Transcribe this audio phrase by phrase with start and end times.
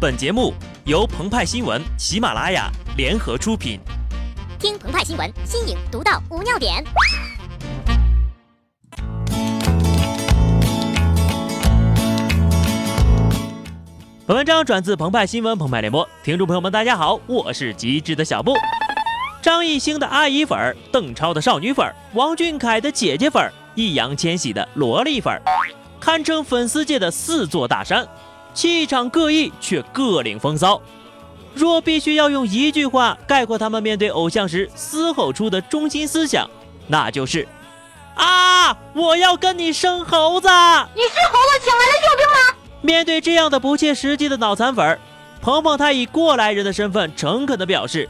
[0.00, 0.54] 本节目
[0.86, 3.78] 由澎湃新闻、喜马拉雅联合出品。
[4.58, 6.82] 听澎湃新闻，新颖独到，无尿点。
[14.26, 18.54] 本文章转自澎湃新闻澎湃联播，听众朋友们，大家好，我是极致的小布。
[19.42, 25.42] 张艺兴的阿姨粉儿，邓超的少女粉儿，王俊凯的姐姐粉儿，易烊千玺的萝莉粉儿，
[26.00, 28.08] 堪称粉丝界的四座大山。
[28.54, 30.80] 气场各异，却各领风骚。
[31.54, 36.48] 若必须要用一句话概括他们面对偶像时嘶吼出的中心思想，
[36.86, 37.46] 那就是：
[38.14, 40.48] 啊，我要跟你生猴子！
[40.48, 42.56] 你是猴子请来的救兵吗？
[42.82, 44.98] 面对这样的不切实际的脑残粉儿，
[45.42, 48.08] 鹏鹏他以过来人的身份诚恳地表示：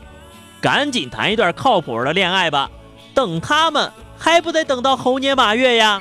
[0.61, 2.70] 赶紧谈一段靠谱的恋爱吧，
[3.15, 6.01] 等他们还不得等到猴年马月呀？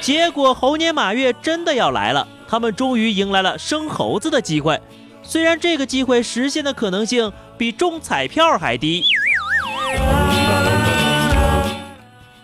[0.00, 2.28] 结果猴年马月真的要来了。
[2.48, 4.80] 他们终于迎来了生猴子的机会，
[5.22, 9.04] 虽然这个机会实现的可能性比中彩票还低。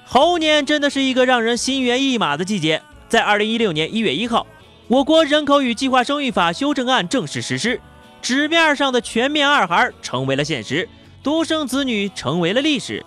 [0.05, 2.83] 猴年真的是一个让人心猿意马的季节。
[3.09, 4.47] 在二零一六年一月一号，
[4.89, 7.81] 我国人口与计划生育法修正案正式实施，
[8.21, 10.87] 纸面上的全面二孩成为了现实，
[11.23, 13.05] 独生子女成为了历史。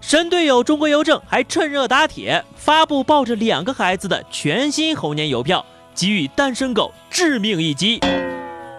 [0.00, 5.64] 神队友中国邮政还趁热打铁，发布抱着两个孩子的全新猴年邮票。
[5.98, 7.98] 给予单身狗致命一击。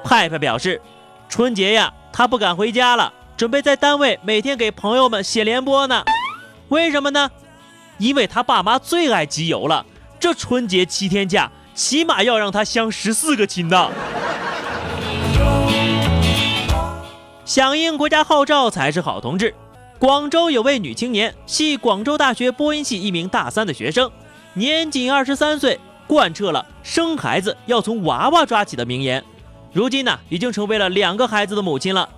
[0.05, 0.81] 派派表示，
[1.27, 6.05] 春节呀，他不敢回家了，准备在单位每天给朋友们写联播呢。
[6.69, 7.29] 为什么呢？
[7.97, 9.85] 因为他爸妈最爱集邮了，
[10.17, 13.91] 这春节七天假，起码要让他相十四个亲呢。
[17.43, 19.53] 响应国家号召才是好同志。
[19.97, 24.09] 广州有位女青年，系广州大学播音系一名大三的学生，
[24.53, 25.77] 年仅二十三岁。
[26.09, 29.23] 贯彻了生孩子要从娃娃抓起的名言，
[29.71, 32.09] 如今呢，已经成为了两个孩子的母亲了。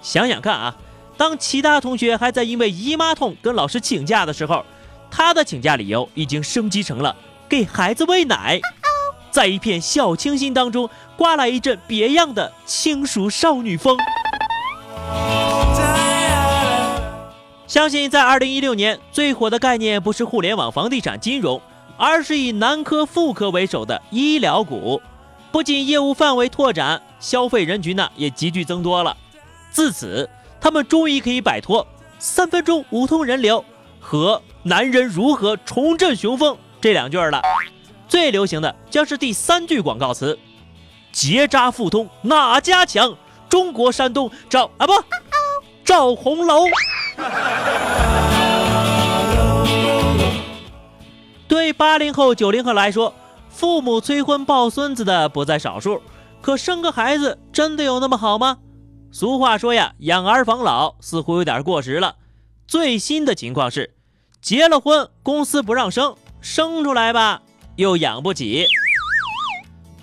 [0.00, 0.74] 想想看啊，
[1.18, 4.64] 当其他同学还在因为姨妈痛跟老师请假的时候，
[5.10, 7.14] 他的请假理由已经升级成了
[7.46, 8.58] 给孩子喂奶，
[9.30, 13.94] 在一片小清新当中刮来一阵别样的轻熟少女风。
[17.66, 21.60] 相信在二零一六年最火的概念不是互联网、房地产、金融。
[21.96, 25.00] 而是以男科、妇科为首的医疗股，
[25.52, 29.16] 不仅业务范围拓展，消费人群呢也急剧增多了。
[29.70, 30.28] 自此，
[30.60, 31.86] 他们终于可以摆脱
[32.18, 33.64] “三分钟五通人流”
[34.00, 37.42] 和“男人如何重振雄风”这两句了。
[38.08, 40.38] 最流行的将是第三句广告词
[41.12, 43.16] ：“结扎复通哪家强？
[43.48, 44.92] 中国山东赵啊不，
[45.84, 46.64] 赵红楼。”
[51.76, 53.14] 八零后、九零后来说，
[53.48, 56.00] 父母催婚抱孙子的不在少数。
[56.40, 58.58] 可生个孩子真的有那么好吗？
[59.10, 62.16] 俗话说呀，养儿防老似乎有点过时了。
[62.66, 63.94] 最新的情况是，
[64.40, 67.42] 结了婚公司不让生，生出来吧
[67.76, 68.66] 又养不起。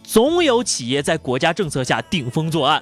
[0.03, 2.81] 总有企业在国家政策下顶风作案。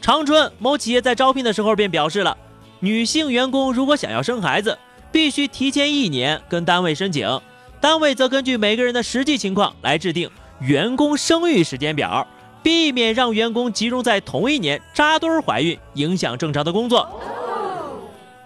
[0.00, 2.36] 长春某企业在招聘的时候便表示了，
[2.80, 4.78] 女性员工如果想要生孩子，
[5.10, 7.40] 必须提前一年跟单位申请。
[7.80, 10.30] 单位则根据每个人的实际情况来制定
[10.60, 12.26] 员工生育时间表，
[12.62, 17.08] 避免让员工集中在同一年扎堆怀孕，影响正常的工作。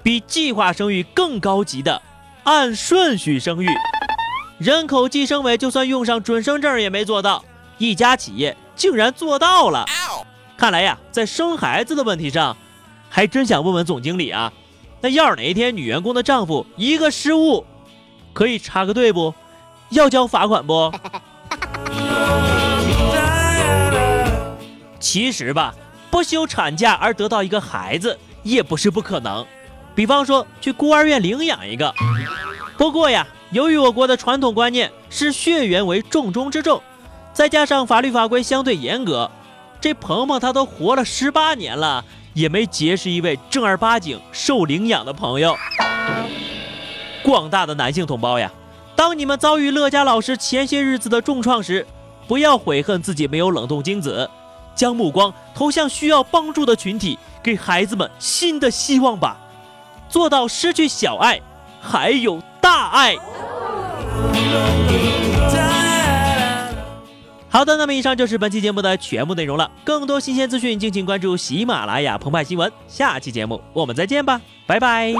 [0.04, 2.00] 比计划生育更高级的，
[2.44, 3.66] 按顺序生育。
[4.58, 7.44] 人口计生委就算用上准生证也没做到，
[7.78, 9.84] 一家企业竟然做到了。
[10.56, 12.56] 看来呀，在生孩子的问题上，
[13.10, 14.52] 还真想问问总经理啊，
[15.00, 17.66] 那要是哪一天女员工的丈夫一个失误。
[18.34, 19.32] 可以插个队不？
[19.90, 20.92] 要交罚款不？
[24.98, 25.74] 其实吧，
[26.10, 29.46] 不休产假而得到一个孩子也不是不可能。
[29.94, 31.94] 比方说去孤儿院领养一个。
[32.76, 36.82] 不过呀，由于我国的传统观念是血缘为重中之重，
[37.32, 39.30] 再加上法律法规相对严格，
[39.80, 45.56] 这鹏鹏他都活了十八年了，也没结识一位正儿八经受领养的朋友。
[47.24, 48.52] 广大的男性同胞呀，
[48.94, 51.86] 当你们遭遇乐嘉老师前些日子的重创时，
[52.28, 54.28] 不要悔恨自己没有冷冻精子，
[54.74, 59.38] 将目光投向需要帮助的群体，给孩子们新的希望吧。
[60.08, 61.40] 做到失去小爱，
[61.80, 63.16] 还有大爱。
[67.48, 69.70] 好的，那么以上就是本期节目的全部内容了。
[69.82, 72.70] 更多新鲜资讯，敬请关注喜马拉雅澎湃新闻。
[72.86, 75.14] 下期节目我们再见吧，拜拜。